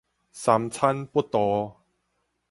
[0.31, 1.75] 三餐不度